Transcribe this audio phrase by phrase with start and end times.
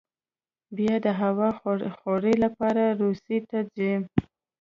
[0.75, 1.49] بیا د هوا
[2.01, 3.93] خورۍ لپاره روسیې ته ځي.